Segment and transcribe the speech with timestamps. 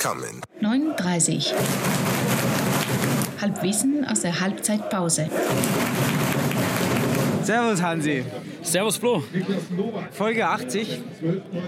[0.00, 0.40] coming.
[0.62, 1.52] 9.30
[3.40, 5.28] Halbwissen aus der Halbzeitpause.
[7.42, 8.24] Servus Hansi.
[8.62, 9.22] Servus Flo.
[10.12, 11.02] Folge 80.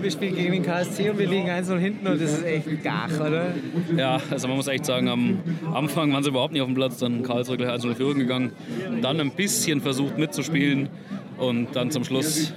[0.00, 3.20] Wir spielen gegen den KSC und wir liegen 1-0 hinten und das ist echt gach,
[3.20, 3.54] oder?
[3.96, 5.40] Ja, also man muss echt sagen, am
[5.74, 8.52] Anfang waren sie überhaupt nicht auf dem Platz, dann Karlsruhe gleich 1-0 Führung gegangen,
[9.02, 10.88] dann ein bisschen versucht mitzuspielen
[11.38, 12.52] und dann zum Schluss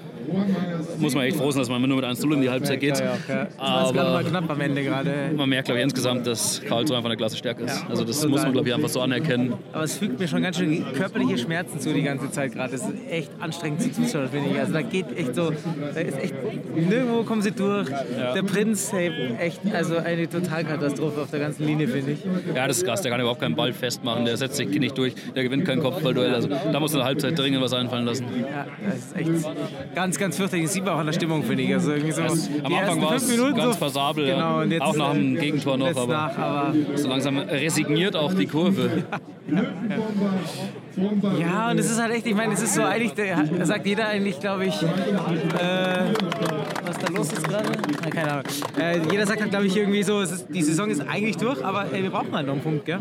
[0.97, 2.99] muss man echt froh sein, dass man nur mit 1-0 in die Halbzeit geht.
[2.99, 3.45] Ja, ja.
[3.45, 5.31] Das war gerade mal knapp am Ende gerade.
[5.35, 7.85] Man merkt, glaube ich, insgesamt, dass Karlsruhe einfach eine Klasse stärker ist.
[7.89, 9.53] Also das muss man, glaube ich, einfach so anerkennen.
[9.73, 12.71] Aber es fügt mir schon ganz schön körperliche Schmerzen zu die ganze Zeit gerade.
[12.71, 14.59] Das ist echt anstrengend zu zuschauen, finde ich.
[14.59, 15.51] Also da geht echt so,
[15.93, 16.33] da ist echt,
[16.75, 17.89] nirgendwo kommen sie durch.
[17.89, 18.33] Ja.
[18.33, 22.19] Der Prinz, hey, echt, also eine Totalkatastrophe auf der ganzen Linie, finde ich.
[22.55, 23.01] Ja, das ist krass.
[23.01, 24.25] Der kann überhaupt keinen Ball festmachen.
[24.25, 25.13] Der setzt sich nicht durch.
[25.35, 26.33] Der gewinnt kein Kopfballduell.
[26.33, 28.25] Also da muss in der Halbzeit dringend was einfallen lassen.
[28.39, 30.65] Ja, das ist echt ganz, ganz fürchterlich.
[30.65, 31.73] Das sieht man auch an der Stimmung, finde ich.
[31.73, 35.13] Also irgendwie so es, am Anfang war es ganz so, passabel, genau, jetzt, auch nach
[35.13, 39.03] dem Gegentor noch, aber, nach, aber, so langsam resigniert auch die Kurve.
[41.39, 44.07] Ja, und es ist halt echt, ich meine, es ist so eigentlich, da sagt jeder
[44.07, 46.13] eigentlich, glaube ich, äh,
[46.87, 47.71] was da los ist gerade?
[48.09, 48.43] Keine Ahnung.
[48.79, 51.91] Äh, jeder sagt halt, glaube ich, irgendwie so, ist, die Saison ist eigentlich durch, aber
[51.91, 52.99] ey, wir brauchen halt noch einen Punkt, gell?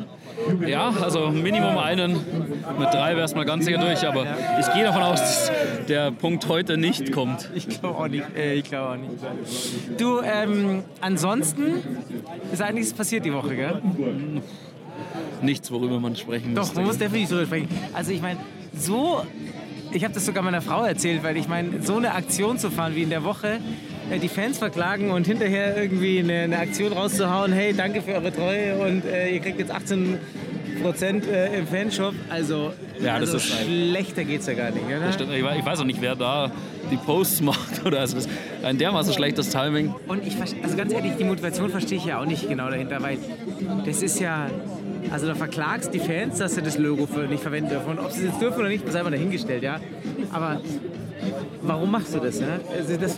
[0.66, 2.12] Ja, also Minimum einen.
[2.12, 4.36] Mit drei wäre es mal ganz sicher durch, aber ja.
[4.60, 5.52] ich gehe davon aus, dass
[5.88, 7.50] der Punkt heute nicht kommt.
[7.54, 8.24] Ich glaube auch nicht.
[8.36, 10.00] Äh, ich glaube auch nicht.
[10.00, 11.82] Du, ähm, ansonsten
[12.52, 13.82] ist einiges passiert die Woche, gell?
[15.42, 16.68] nichts, worüber man sprechen muss.
[16.68, 17.68] Doch, man muss definitiv darüber sprechen.
[17.92, 18.38] Also ich meine,
[18.76, 19.22] so,
[19.94, 22.94] ich habe das sogar meiner Frau erzählt, weil ich meine, so eine Aktion zu fahren
[22.94, 23.60] wie in der Woche,
[24.10, 28.32] äh, die Fans verklagen und hinterher irgendwie eine, eine, Aktion rauszuhauen, hey, danke für eure
[28.32, 30.18] Treue und äh, ihr kriegt jetzt 18
[30.82, 32.14] Prozent äh, im Fanshop.
[32.28, 34.84] Also, ja, also schlechter geht es ja gar nicht.
[34.84, 35.56] Oder?
[35.56, 36.50] Ich weiß auch nicht, wer da
[36.94, 38.16] die Posts macht oder also
[38.62, 39.94] ein dermaßen schlechtes Timing.
[40.06, 43.18] Und ich also ganz ehrlich, die Motivation verstehe ich ja auch nicht genau dahinter, weil
[43.84, 44.48] das ist ja
[45.10, 47.90] also da verklagst die Fans, dass sie das Logo für nicht verwenden dürfen.
[47.90, 49.78] Und ob sie es jetzt dürfen oder nicht, ist einfach dahingestellt, ja.
[50.32, 50.60] Aber
[51.62, 52.40] warum machst du das?
[52.40, 52.60] Ja?
[52.76, 53.16] Also das,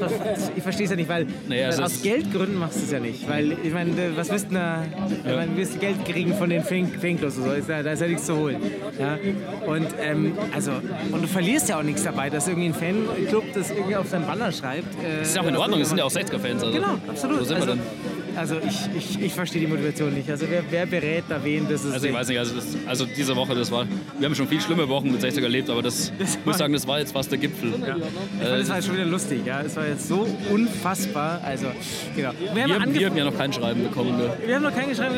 [0.56, 3.28] ich verstehe es ja nicht, weil naja, also aus Geldgründen machst du es ja nicht.
[3.28, 4.84] Weil, ich meine, was wirst du da,
[5.24, 8.00] ich meine, wirst du Geld kriegen von den Fanclubs oder so, ist da, da, ist
[8.00, 8.60] ja nichts zu holen.
[8.98, 9.18] Ja?
[9.66, 10.72] Und, ähm, also,
[11.12, 14.26] und du verlierst ja auch nichts dabei, dass irgendwie ein Fanclub das irgendwie auf seinen
[14.26, 14.94] Banner schreibt.
[15.02, 16.62] Äh, das ist ja auch in Ordnung, es sind ja auch 60er-Fans.
[16.62, 16.72] Also.
[16.72, 17.40] Genau, absolut.
[17.40, 18.25] Wo sind also, wir denn?
[18.36, 20.30] Also ich, ich, ich verstehe die Motivation nicht.
[20.30, 21.92] Also wer, wer berät da wen, das ist...
[21.92, 23.86] Also ich weiß nicht, also, das, also diese Woche, das war...
[24.18, 26.72] Wir haben schon viel schlimme Wochen mit 60 erlebt, aber das, das muss ich sagen,
[26.72, 27.70] das war jetzt fast der Gipfel.
[27.70, 27.96] Ja.
[27.96, 29.62] Ich fand, das war jetzt schon wieder lustig, ja.
[29.62, 31.40] Es war jetzt so unfassbar.
[31.44, 31.66] Also,
[32.14, 32.30] genau.
[32.54, 34.16] Wir haben, wir, wir haben ja noch kein Schreiben bekommen.
[34.16, 34.30] Ne?
[34.44, 35.14] Wir haben noch kein Schreiben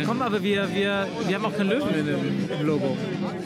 [0.00, 2.96] bekommen, aber wir, wir, wir haben auch kein Löwen in dem, im Logo.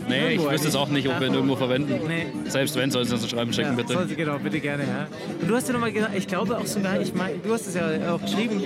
[0.08, 1.20] Nee, irgendwo ich wüsste es auch nicht, ob ja.
[1.20, 1.98] wir ihn irgendwo verwenden.
[2.06, 2.26] Nee.
[2.48, 3.92] Selbst wenn, sollen sie uns ein Schreiben schicken, ja, bitte.
[3.94, 5.06] Soll sie, genau, bitte gerne, ja.
[5.40, 7.74] Und du hast ja nochmal gesagt, ich glaube auch sogar, ich mein, du hast es
[7.74, 8.60] ja auch geschrieben,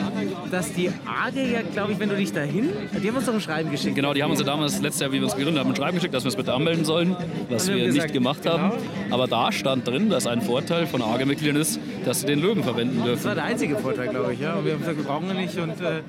[0.50, 2.70] dass die A Frage ja, glaube ich, wenn du dich dahin.
[3.02, 3.94] Die haben uns doch ein Schreiben geschickt.
[3.94, 5.96] Genau, die haben uns ja damals, letztes Jahr, wie wir uns gegründet haben, ein Schreiben
[5.96, 7.14] geschickt, dass wir es bitte anmelden sollen,
[7.50, 8.58] was wir gesagt, nicht gemacht genau.
[8.58, 8.72] haben.
[9.10, 12.96] Aber da stand drin, dass ein Vorteil von AGE-Mitgliedern ist, dass sie den Löwen verwenden
[13.04, 13.16] dürfen.
[13.16, 14.40] Das war der einzige Vorteil, glaube ich.
[14.40, 14.54] Ja.
[14.54, 16.00] Und wir haben gesagt, wir brauchen ihn nicht und äh,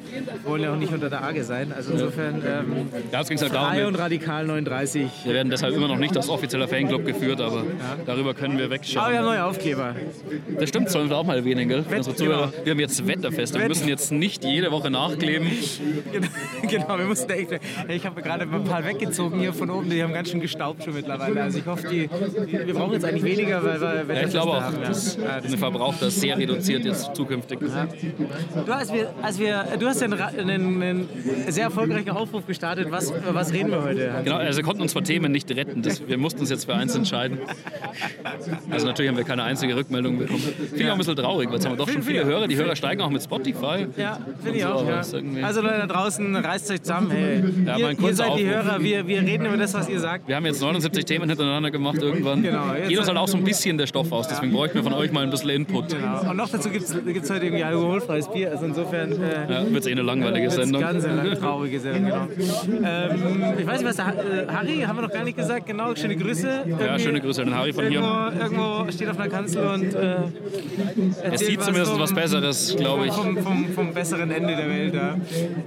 [0.45, 1.73] wollen ja auch nicht unter der AGE sein.
[1.75, 2.35] Also insofern.
[2.35, 3.85] Ähm, ja, es ging halt darum.
[3.85, 5.07] und radikal 39.
[5.25, 7.65] Wir werden deshalb immer noch nicht als offizieller Fanclub geführt, aber ja.
[8.05, 9.03] darüber können wir wegschauen.
[9.03, 9.95] Aber wir haben neue Aufkleber.
[10.57, 11.83] Das stimmt, sollen wir auch mal erwähnen, gell?
[11.89, 13.53] Wett, Zuhörer, Wir haben jetzt Wetterfest.
[13.59, 15.47] Wir müssen jetzt nicht jede Woche nachkleben.
[16.63, 17.59] genau, wir mussten echt.
[17.87, 20.93] Ich habe gerade ein paar weggezogen hier von oben, die haben ganz schön gestaubt schon
[20.93, 21.41] mittlerweile.
[21.41, 22.09] Also ich hoffe, die,
[22.65, 25.39] wir brauchen jetzt eigentlich weniger, weil wir ja, Ich glaube auch, haben, das, ja.
[25.39, 27.59] den Verbrauch das sehr reduziert jetzt zukünftig.
[27.61, 27.87] Ja.
[28.65, 31.09] Du, als wir, als wir, du hast ja einen, einen, einen
[31.47, 32.91] sehr erfolgreichen Aufruf gestartet.
[32.91, 34.11] Was, was reden wir heute?
[34.23, 35.81] Genau, also wir konnten uns vor Themen nicht retten.
[35.81, 37.39] Das, wir mussten uns jetzt für eins entscheiden.
[38.69, 40.39] Also natürlich haben wir keine einzige Rückmeldung bekommen.
[40.39, 42.47] Finde ich auch ein bisschen traurig, weil jetzt haben wir doch schon viele Hörer.
[42.47, 43.87] Die Hörer steigen auch mit Spotify.
[43.97, 44.87] Ja, finde ich auch.
[44.87, 45.01] Ja.
[45.43, 47.11] Also Leute da draußen, reißt euch zusammen.
[47.11, 50.27] Hey, ja, ihr, ihr seid die Hörer, wir, wir reden über das, was ihr sagt.
[50.27, 52.43] Wir haben jetzt 79 Themen hintereinander gemacht irgendwann.
[52.43, 54.93] Genau, Geht uns halt auch so ein bisschen der Stoff aus, deswegen bräuchten wir von
[54.93, 55.89] euch mal ein bisschen Input.
[55.89, 56.29] Genau.
[56.29, 56.95] Und noch dazu gibt es
[57.29, 59.11] heute irgendwie alkoholfreies Bier, also insofern...
[59.11, 60.81] Äh, ja, wird es eh eine langweilige Sendung.
[60.81, 62.27] Ganz eine traurige Sendung, genau.
[62.83, 65.95] Ähm, ich weiß nicht, was der äh, Harry, haben wir noch gar nicht gesagt, genau,
[65.95, 66.63] schöne Grüße.
[66.65, 68.41] Irgendwie ja, schöne Grüße an den Harry von irgendwo, hier.
[68.41, 70.15] Irgendwo steht auf einer Kanzel und äh,
[71.23, 73.13] Er sieht was zumindest vom, was Besseres, glaube ich.
[73.13, 75.15] Vom, vom, vom, besseren Ende der Welt, ja.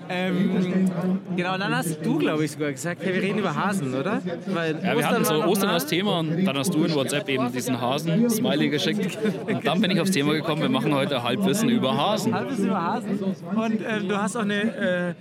[0.09, 0.91] Ähm,
[1.37, 4.21] genau, und dann hast du, glaube ich, sogar gesagt, hey, wir reden über Hasen, oder?
[4.47, 7.53] Weil ja, wir hatten so Ostern als Thema und dann hast du in WhatsApp eben
[7.53, 9.17] diesen Hasen-Smiley geschickt.
[9.47, 12.35] Und dann bin ich aufs Thema gekommen, wir machen heute Halbwissen über Hasen.
[12.35, 13.21] Halbwissen über Hasen.
[13.55, 15.15] Und äh, du hast auch eine,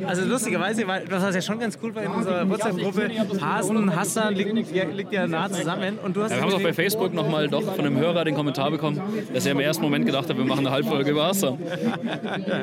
[0.00, 3.10] äh, also lustigerweise, weil das war ja schon ganz cool bei unserer WhatsApp-Gruppe,
[3.40, 6.00] Hasen, Hassan liegt, liegt, ja nah zusammen.
[6.04, 8.24] Und du hast ja, wir haben es auch bei Facebook nochmal doch von einem Hörer
[8.24, 9.00] den Kommentar bekommen,
[9.32, 11.58] dass er im ersten Moment gedacht hat, wir machen eine Halbfolge über Hassan.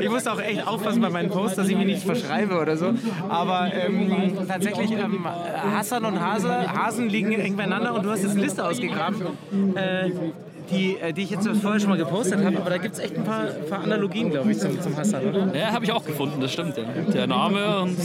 [0.00, 2.92] Ich muss auch echt aufpassen bei meinen Posts, dass ich mich nicht verschreibe oder so.
[3.28, 5.26] Aber ähm, tatsächlich, ähm,
[5.74, 9.22] Hassan und Hase, Hasen liegen eng beieinander und du hast jetzt eine Liste ausgegraben.
[9.74, 10.10] Äh,
[10.70, 13.16] die, äh, die ich jetzt vorher schon mal gepostet habe, aber da gibt es echt
[13.16, 15.54] ein paar, paar Analogien, glaube ich, zum, zum Hassan, oder?
[15.56, 16.76] Ja, habe ich auch gefunden, das stimmt.
[16.76, 16.84] Ja.
[17.12, 17.96] Der Name und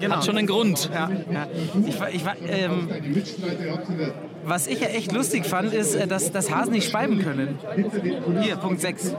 [0.00, 0.16] Genau.
[0.16, 0.90] hat schon einen Grund.
[0.92, 1.46] Ja, ja.
[1.86, 2.88] Ich, ich, ähm,
[4.44, 7.58] was ich ja echt lustig fand, ist, äh, dass, dass Hasen nicht speiben können.
[8.40, 9.14] Hier, Punkt 6.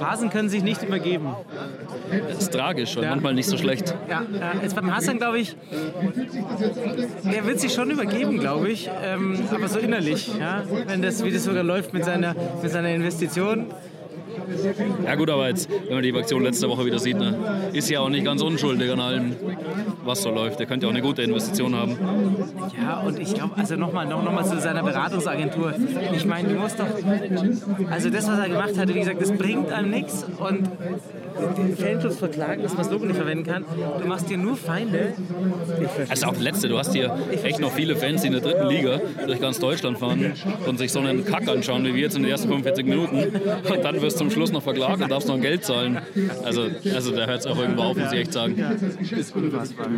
[0.00, 1.34] Hasen können sich nicht übergeben.
[2.28, 3.10] Das ist tragisch und Ja.
[3.10, 3.94] manchmal nicht so schlecht.
[4.08, 4.52] Ja, ja.
[4.62, 5.56] Jetzt beim Hassan, glaube ich,
[7.24, 10.62] der wird sich schon übergeben, glaube ich, ähm, aber so innerlich, ja?
[10.86, 13.66] wenn das, wie das sogar läuft mit seiner, mit seiner Investition.
[15.04, 17.36] Ja gut, aber jetzt, wenn man die Aktion letzte Woche wieder sieht, ne,
[17.72, 19.36] ist ja auch nicht ganz unschuldig an allem,
[20.04, 20.58] was so läuft.
[20.60, 21.96] Der könnte ja auch eine gute Investition haben.
[22.80, 25.74] Ja, und ich glaube, also nochmal noch, noch mal zu seiner Beratungsagentur.
[26.14, 26.86] Ich meine, du musst doch,
[27.90, 30.68] also das, was er gemacht hatte, wie gesagt, das bringt einem nichts und
[31.56, 33.64] den Fanclub verklagen, dass man das Logo nicht verwenden kann.
[34.00, 35.14] Du machst dir nur Feinde.
[36.08, 38.68] Also auch das Letzte, du hast hier echt noch viele Fans, die in der dritten
[38.68, 40.32] Liga durch ganz Deutschland fahren
[40.66, 43.18] und sich so einen Kack anschauen, wie wir jetzt in den ersten 45 Minuten.
[43.18, 45.98] Und dann wirst du zum Schluss noch verklagt und darfst noch Geld zahlen.
[46.44, 48.56] Also, also da hört es auch irgendwo auf, muss ich echt sagen.
[48.58, 49.88] Das ist unfassbar.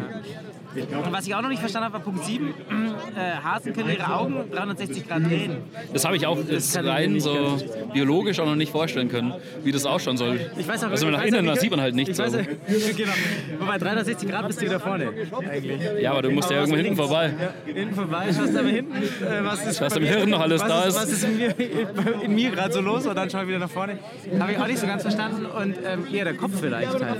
[0.75, 0.99] Ja.
[0.99, 2.49] Und was ich auch noch nicht verstanden habe, war Punkt 7.
[2.49, 5.57] Äh, Hasen können ihre Augen 360 Grad drehen.
[5.93, 7.59] Das habe ich auch jetzt rein so
[7.93, 9.33] biologisch auch noch nicht vorstellen können,
[9.63, 10.41] wie das ausschauen soll.
[10.57, 12.19] Ich weiß auch, also nach innen, auch, da wie- sieht man halt nichts.
[12.19, 12.25] Auch-
[12.97, 13.13] genau.
[13.61, 15.11] Wobei 360 Grad bist du wieder vorne.
[15.49, 15.81] Eigentlich.
[16.01, 17.35] Ja, aber du musst ja Aber irgendwo was hinten links?
[17.35, 17.35] vorbei.
[17.67, 20.85] Ja, hinten vorbei, schaust aber hinten, äh, was ist Was im Hirn noch alles da
[20.85, 20.97] ist.
[20.97, 21.55] Was ist in mir,
[22.29, 23.99] mir gerade so los und dann schau ich wieder nach vorne.
[24.39, 27.19] Habe ich auch nicht so ganz verstanden und ähm, eher der Kopf vielleicht halt.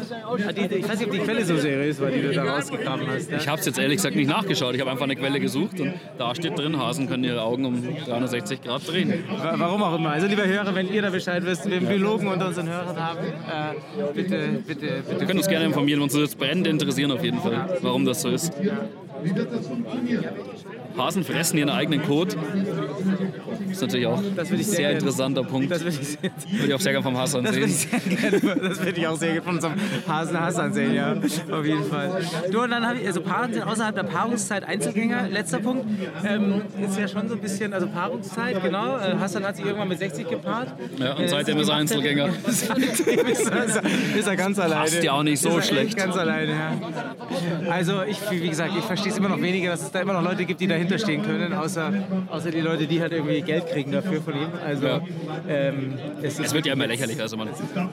[0.73, 3.31] Ich weiß nicht, ob die Quelle so seriös war, die du da rausgegraben hast.
[3.31, 3.39] Ja?
[3.45, 4.75] Ich habe es jetzt ehrlich gesagt nicht nachgeschaut.
[4.75, 7.83] Ich habe einfach eine Quelle gesucht und da steht drin, Hasen können ihre Augen um
[8.07, 9.13] 360 Grad drehen.
[9.37, 10.13] Wa- Warum auch immer.
[10.13, 14.13] Also lieber Hörer, wenn ihr da Bescheid wisst, wir Biologen unter unseren Hörern haben, äh,
[14.15, 15.27] bitte, bitte, Wir bitte.
[15.27, 18.51] können uns gerne informieren, uns das brennend interessieren auf jeden Fall, warum das so ist.
[20.97, 22.37] Hasen fressen ihren eigenen Kot.
[23.75, 25.71] Das ist natürlich auch ein ich sehr sehr gerne- interessanter Punkt.
[25.71, 26.19] Das würde ich
[26.53, 28.01] Würde ich auch sehr gerne vom Hassan das sehen.
[28.09, 29.75] gerne, das würde ich auch sehr gerne von unserem
[30.07, 31.13] Hasen Hassan sehen, ja,
[31.51, 32.21] auf jeden Fall.
[32.51, 35.29] Du, und dann habe ich, also Paaren sind außerhalb der Paarungszeit Einzelgänger.
[35.29, 35.87] Letzter Punkt,
[36.27, 38.97] ähm, ist ja schon so ein bisschen, also Paarungszeit, genau.
[38.99, 40.75] Äh, Hassan hat sich irgendwann mit 60 gepaart.
[40.99, 42.29] Ja, und Äh, seitdem ist er Einzelgänger.
[42.47, 43.83] Seitdem ist er,
[44.19, 44.81] ist er ganz alleine.
[44.83, 45.97] Passt ja auch nicht so schlecht.
[45.97, 46.73] ganz alleine, ja.
[47.71, 50.23] Also ich, wie gesagt, ich verstehe es immer noch weniger, dass es da immer noch
[50.23, 51.93] Leute gibt, die dahinter stehen können, außer,
[52.31, 54.49] außer die Leute, die halt irgendwie Geld kriegen dafür von ihm.
[54.65, 55.01] Also Ja.
[55.49, 57.21] ähm, es Es wird ja immer lächerlich.
[57.21, 57.49] Also man,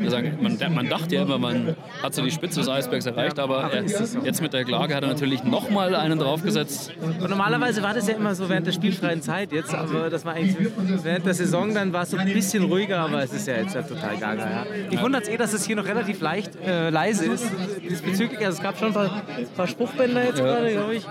[0.07, 3.71] sagen, man, man dachte ja immer, man hat so die Spitze des Eisbergs erreicht, aber
[3.71, 3.83] er,
[4.23, 6.93] jetzt mit der Klage hat er natürlich nochmal einen draufgesetzt.
[7.01, 10.33] Und normalerweise war das ja immer so während der spielfreien Zeit jetzt, aber das war
[10.33, 10.55] eigentlich
[11.03, 13.75] während der Saison, dann war es so ein bisschen ruhiger, aber es ist ja jetzt
[13.75, 14.43] ja total gaga.
[14.43, 14.65] Ja.
[14.89, 17.45] Ich wundert es eh, dass es hier noch relativ leicht äh, leise ist.
[17.89, 19.21] Diesbezüglich, also es gab schon ein paar,
[19.55, 21.03] paar Spruchbänder jetzt gerade, glaube ich.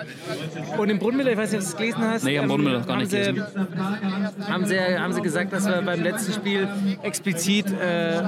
[0.79, 2.25] Und im Brunnenmiller, ich weiß nicht, ob du es gelesen hast.
[2.25, 3.43] Nee, am ähm, Brunnenmiller noch gar nicht gelesen.
[4.51, 6.69] Haben sie, haben sie gesagt, dass wir beim letzten Spiel
[7.03, 8.23] explizit äh,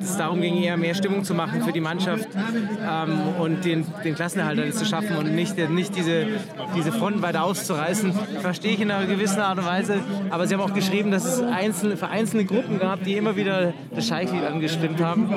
[0.00, 2.28] es darum ging, eher mehr Stimmung zu machen für die Mannschaft
[2.86, 6.26] ähm, und den, den Klassenerhalt zu schaffen und nicht, nicht diese,
[6.76, 8.12] diese Fronten weiter auszureißen.
[8.40, 10.00] Verstehe ich in einer gewissen Art und Weise.
[10.30, 13.72] Aber sie haben auch geschrieben, dass es einzelne, für einzelne Gruppen gab, die immer wieder
[13.94, 15.28] das Scheichlied angestimmt haben.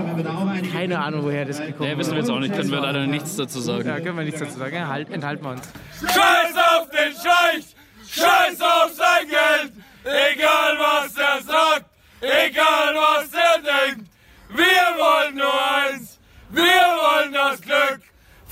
[0.73, 3.35] Keine Ahnung, woher das gekommen Nee, wissen wir jetzt auch nicht, können wir leider nichts
[3.35, 3.87] dazu sagen.
[3.87, 4.75] Ja, können wir nichts dazu sagen.
[4.75, 5.61] Ja, halt, enthalten wir uns.
[6.01, 7.75] Scheiß auf den Scheich!
[8.07, 9.84] Scheiß auf sein Geld!
[10.05, 11.85] Egal was er sagt,
[12.21, 14.07] egal was er denkt!
[14.49, 16.19] Wir wollen nur eins!
[16.51, 18.01] Wir wollen das Glück!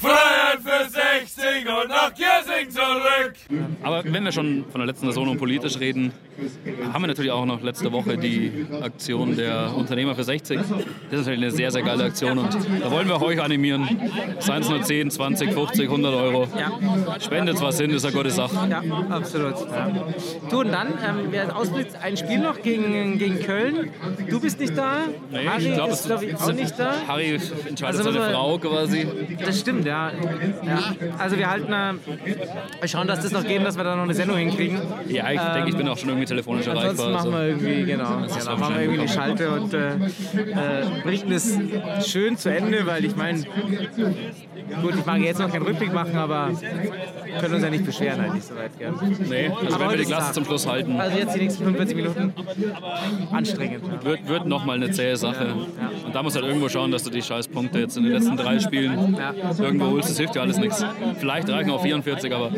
[0.03, 3.33] Freiheit für 60 und nach Kirsing zurück!
[3.81, 6.11] Aber wenn wir schon von der letzten Saison und politisch reden,
[6.91, 10.57] haben wir natürlich auch noch letzte Woche die Aktion der Unternehmer für 60.
[10.57, 10.81] Das ist
[11.11, 13.87] natürlich eine sehr, sehr geile Aktion und da wollen wir euch animieren.
[14.39, 16.47] Seien es nur 10, 20, 50, 100 Euro.
[17.19, 18.55] Spendet was hin, ist eine gute Sache.
[18.69, 19.55] Ja, absolut.
[19.71, 19.89] Ja.
[20.49, 23.91] Du, und dann, ähm, wer Ausblick, ein Spiel noch gegen, gegen Köln.
[24.29, 24.97] Du bist nicht da.
[25.31, 26.93] Nee, Harry ich glaube, ist, glaube ich, auch nicht da.
[27.07, 29.07] Harry entscheidet Also seine Frau quasi.
[29.39, 29.92] Das stimmt, ja.
[29.93, 30.81] Ja.
[31.17, 34.37] Also wir halten, äh, schauen, dass das noch geht, dass wir da noch eine Sendung
[34.37, 34.79] hinkriegen.
[35.07, 37.11] Ja, ich denke, ich bin auch schon irgendwie telefonisch Ansonsten erreichbar.
[37.11, 37.37] machen Also.
[37.37, 39.97] wir irgendwie, genau, ist genau machen wir irgendwie eine Schalte und äh, äh,
[41.03, 41.57] bringen es
[42.05, 43.43] schön zu Ende, weil ich meine,
[44.81, 46.51] Gut, ich mag jetzt noch keinen Rückblick machen, aber
[47.39, 48.77] können uns ja nicht beschweren, halt nicht so weit.
[48.77, 48.93] Gell?
[49.29, 51.95] Nee, also Aber wenn wir die Klasse zum Schluss halten, Also jetzt die nächsten 45
[51.95, 52.33] Minuten
[53.31, 53.83] anstrengend.
[53.87, 54.03] Ja.
[54.05, 55.53] wird, wird nochmal eine zähe Sache.
[56.05, 58.37] Und da muss halt irgendwo schauen, dass du die scheiß Punkte jetzt in den letzten
[58.37, 59.33] drei Spielen Ja.
[59.63, 60.09] irgendwo holst.
[60.09, 60.85] Das hilft ja alles nichts.
[61.19, 62.51] Vielleicht reichen auch 44, aber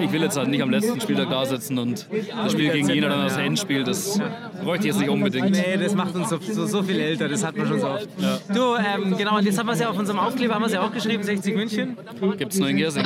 [0.00, 2.06] ich will jetzt halt nicht am letzten Spieltag da sitzen und
[2.44, 4.20] das Spiel gegen Jena dann das Endspiel, das
[4.62, 5.50] bräuchte ich jetzt nicht unbedingt.
[5.50, 8.08] Nee, das macht uns so, so, so viel älter, das hat man schon so oft.
[8.54, 10.72] Du, ähm, genau, und jetzt haben wir es ja auf unserem Aufkleber, haben wir es
[10.72, 11.96] ja auch geschrieben, 60 München.
[12.38, 13.04] Gibt es nur in Gersing.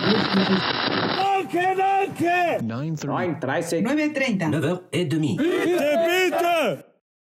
[2.60, 2.62] 9h30.
[2.62, 3.82] 9h30.
[3.82, 4.80] 9h30.
[4.92, 5.36] et demie.
[5.36, 6.19] Bitte, bitte!